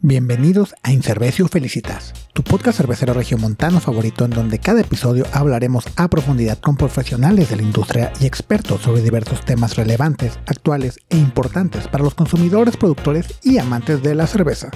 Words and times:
Bienvenidos 0.00 0.76
a 0.84 0.92
Incervecio 0.92 1.48
Felicitas, 1.48 2.14
tu 2.32 2.44
podcast 2.44 2.78
cervecero 2.78 3.14
regiomontano 3.14 3.80
favorito 3.80 4.24
en 4.24 4.30
donde 4.30 4.60
cada 4.60 4.82
episodio 4.82 5.26
hablaremos 5.32 5.86
a 5.96 6.06
profundidad 6.06 6.60
con 6.60 6.76
profesionales 6.76 7.50
de 7.50 7.56
la 7.56 7.62
industria 7.62 8.12
y 8.20 8.26
expertos 8.26 8.82
sobre 8.82 9.02
diversos 9.02 9.44
temas 9.44 9.74
relevantes, 9.74 10.38
actuales 10.46 11.00
e 11.10 11.16
importantes 11.16 11.88
para 11.88 12.04
los 12.04 12.14
consumidores, 12.14 12.76
productores 12.76 13.40
y 13.42 13.58
amantes 13.58 14.00
de 14.00 14.14
la 14.14 14.28
cerveza. 14.28 14.70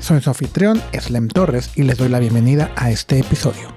Soy 0.00 0.20
su 0.20 0.30
anfitrión, 0.30 0.82
Slem 0.92 1.28
Torres, 1.28 1.70
y 1.76 1.84
les 1.84 1.96
doy 1.96 2.08
la 2.08 2.18
bienvenida 2.18 2.72
a 2.74 2.90
este 2.90 3.20
episodio. 3.20 3.72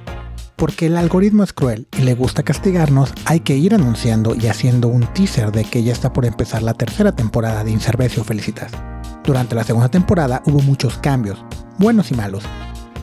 Porque 0.56 0.88
el 0.88 0.98
algoritmo 0.98 1.44
es 1.44 1.54
cruel 1.54 1.88
y 2.00 2.02
le 2.02 2.16
gusta 2.16 2.42
castigarnos, 2.42 3.14
hay 3.26 3.42
que 3.42 3.56
ir 3.56 3.76
anunciando 3.76 4.34
y 4.34 4.48
haciendo 4.48 4.88
un 4.88 5.06
teaser 5.14 5.52
de 5.52 5.66
que 5.66 5.84
ya 5.84 5.94
está 5.94 6.14
por 6.14 6.26
empezar 6.26 6.64
la 6.64 6.74
tercera 6.74 7.12
temporada 7.12 7.64
de 7.64 7.70
Incervecio 7.70 8.24
Felicitas 8.24 8.71
durante 9.30 9.54
la 9.54 9.64
segunda 9.64 9.89
temporada 9.89 10.42
hubo 10.47 10.60
muchos 10.61 10.97
cambios, 10.97 11.38
buenos 11.78 12.10
y 12.10 12.15
malos, 12.15 12.43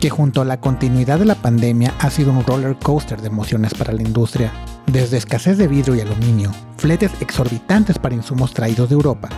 que 0.00 0.10
junto 0.10 0.40
a 0.40 0.44
la 0.44 0.60
continuidad 0.60 1.20
de 1.20 1.24
la 1.24 1.36
pandemia 1.36 1.94
ha 2.00 2.10
sido 2.10 2.32
un 2.32 2.44
roller 2.44 2.76
coaster 2.82 3.20
de 3.20 3.28
emociones 3.28 3.74
para 3.74 3.92
la 3.92 4.02
industria, 4.02 4.52
desde 4.88 5.18
escasez 5.18 5.56
de 5.56 5.68
vidrio 5.68 5.94
y 5.94 6.00
aluminio, 6.00 6.50
fletes 6.78 7.12
exorbitantes 7.20 8.00
para 8.00 8.16
insumos 8.16 8.52
traídos 8.54 8.88
de 8.88 8.96
Europa, 8.96 9.28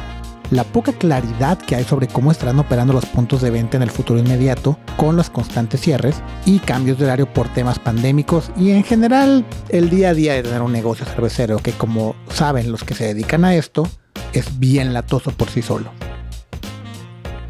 la 0.51 0.65
poca 0.65 0.95
claridad 0.95 1.59
que 1.59 1.77
hay 1.77 1.85
sobre 1.85 2.09
cómo 2.09 2.33
estarán 2.33 2.59
operando 2.59 2.95
los 2.95 3.05
puntos 3.05 3.43
de 3.43 3.51
venta 3.51 3.77
en 3.77 3.83
el 3.83 3.91
futuro 3.91 4.19
inmediato 4.19 4.79
con 4.97 5.15
los 5.15 5.29
constantes 5.29 5.83
cierres 5.83 6.23
y 6.47 6.59
cambios 6.59 6.97
de 6.97 7.05
horario 7.05 7.31
por 7.31 7.51
temas 7.51 7.79
pandémicos 7.79 8.51
y 8.57 8.71
en 8.71 8.83
general 8.83 9.45
el 9.69 9.91
día 9.91 10.09
a 10.09 10.15
día 10.15 10.33
de 10.33 10.45
tener 10.45 10.63
un 10.63 10.73
negocio 10.73 11.05
cervecero 11.05 11.59
que 11.59 11.73
como 11.73 12.17
saben 12.31 12.73
los 12.73 12.83
que 12.83 12.95
se 12.95 13.05
dedican 13.05 13.45
a 13.45 13.55
esto 13.57 13.87
es 14.33 14.59
bien 14.59 14.95
latoso 14.95 15.33
por 15.33 15.51
sí 15.51 15.61
solo. 15.61 15.98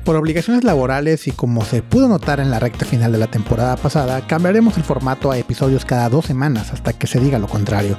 Por 0.09 0.17
obligaciones 0.17 0.65
laborales 0.65 1.29
y 1.29 1.33
como 1.33 1.67
se 1.67 1.83
pudo 1.83 2.09
notar 2.09 2.41
en 2.41 2.51
la 2.51 2.59
recta 2.59 2.87
final 2.87 3.13
de 3.13 3.19
la 3.19 3.27
temporada 3.27 3.77
pasada, 3.77 4.27
cambiaremos 4.27 4.79
el 4.79 4.83
formato 4.83 5.31
a 5.31 5.37
episodios 5.37 5.85
cada 5.85 6.09
dos 6.09 6.25
semanas 6.25 6.73
hasta 6.73 6.95
que 6.95 7.07
se 7.07 7.21
diga 7.21 7.39
lo 7.39 7.47
contrario. 7.47 7.99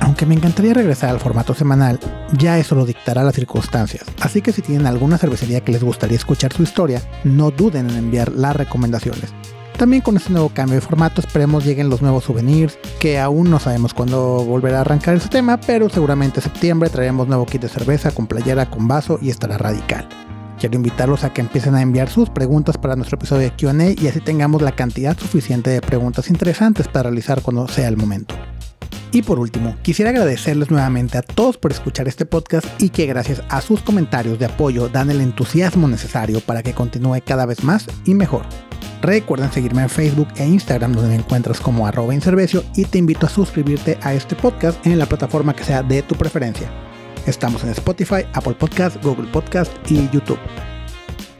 Aunque 0.00 0.24
me 0.24 0.34
encantaría 0.34 0.72
regresar 0.72 1.10
al 1.10 1.20
formato 1.20 1.52
semanal, 1.52 2.00
ya 2.38 2.58
eso 2.58 2.74
lo 2.74 2.86
dictará 2.86 3.22
las 3.22 3.34
circunstancias, 3.34 4.02
así 4.22 4.40
que 4.40 4.50
si 4.50 4.62
tienen 4.62 4.86
alguna 4.86 5.18
cervecería 5.18 5.60
que 5.60 5.72
les 5.72 5.84
gustaría 5.84 6.16
escuchar 6.16 6.54
su 6.54 6.62
historia, 6.62 7.02
no 7.22 7.50
duden 7.50 7.90
en 7.90 7.98
enviar 7.98 8.32
las 8.32 8.56
recomendaciones. 8.56 9.34
También 9.76 10.00
con 10.00 10.16
este 10.16 10.32
nuevo 10.32 10.48
cambio 10.54 10.76
de 10.76 10.80
formato 10.80 11.20
esperemos 11.20 11.66
lleguen 11.66 11.90
los 11.90 12.00
nuevos 12.00 12.24
souvenirs, 12.24 12.78
que 12.98 13.20
aún 13.20 13.50
no 13.50 13.58
sabemos 13.58 13.92
cuándo 13.92 14.42
volverá 14.42 14.78
a 14.78 14.80
arrancar 14.80 15.16
ese 15.16 15.28
tema, 15.28 15.60
pero 15.60 15.90
seguramente 15.90 16.40
en 16.40 16.44
septiembre 16.44 16.88
traeremos 16.88 17.28
nuevo 17.28 17.44
kit 17.44 17.60
de 17.60 17.68
cerveza 17.68 18.10
con 18.10 18.26
playera, 18.26 18.70
con 18.70 18.88
vaso 18.88 19.18
y 19.20 19.28
estará 19.28 19.58
radical. 19.58 20.08
Quiero 20.62 20.76
invitarlos 20.76 21.24
a 21.24 21.32
que 21.32 21.40
empiecen 21.40 21.74
a 21.74 21.82
enviar 21.82 22.08
sus 22.08 22.30
preguntas 22.30 22.78
para 22.78 22.94
nuestro 22.94 23.16
episodio 23.16 23.50
de 23.50 23.56
QA 23.56 24.00
y 24.00 24.06
así 24.06 24.20
tengamos 24.20 24.62
la 24.62 24.70
cantidad 24.70 25.18
suficiente 25.18 25.70
de 25.70 25.80
preguntas 25.80 26.30
interesantes 26.30 26.86
para 26.86 27.10
realizar 27.10 27.42
cuando 27.42 27.66
sea 27.66 27.88
el 27.88 27.96
momento. 27.96 28.36
Y 29.10 29.22
por 29.22 29.40
último, 29.40 29.74
quisiera 29.82 30.12
agradecerles 30.12 30.70
nuevamente 30.70 31.18
a 31.18 31.22
todos 31.22 31.58
por 31.58 31.72
escuchar 31.72 32.06
este 32.06 32.26
podcast 32.26 32.64
y 32.80 32.90
que 32.90 33.06
gracias 33.06 33.42
a 33.48 33.60
sus 33.60 33.82
comentarios 33.82 34.38
de 34.38 34.44
apoyo 34.44 34.88
dan 34.88 35.10
el 35.10 35.20
entusiasmo 35.20 35.88
necesario 35.88 36.38
para 36.38 36.62
que 36.62 36.74
continúe 36.74 37.20
cada 37.26 37.44
vez 37.44 37.64
más 37.64 37.88
y 38.04 38.14
mejor. 38.14 38.46
Recuerden 39.02 39.50
seguirme 39.50 39.82
en 39.82 39.90
Facebook 39.90 40.28
e 40.36 40.46
Instagram 40.46 40.92
donde 40.92 41.08
me 41.08 41.16
encuentras 41.16 41.60
como 41.60 41.88
arroba 41.88 42.14
y 42.14 42.84
te 42.84 42.98
invito 42.98 43.26
a 43.26 43.30
suscribirte 43.30 43.98
a 44.00 44.14
este 44.14 44.36
podcast 44.36 44.86
en 44.86 45.00
la 45.00 45.06
plataforma 45.06 45.56
que 45.56 45.64
sea 45.64 45.82
de 45.82 46.02
tu 46.02 46.14
preferencia. 46.14 46.70
Estamos 47.26 47.62
en 47.62 47.70
Spotify, 47.70 48.26
Apple 48.32 48.54
Podcast, 48.54 49.02
Google 49.02 49.30
Podcast 49.30 49.72
y 49.88 50.08
YouTube. 50.10 50.38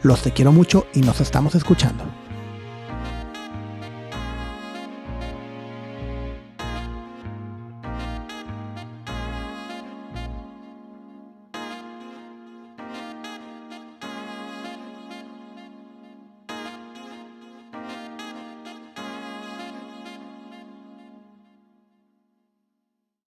Los 0.03 0.23
te 0.23 0.31
quiero 0.31 0.53
mucho 0.53 0.87
y 0.95 1.01
nos 1.01 1.21
estamos 1.21 1.57
escuchando. 1.57 2.05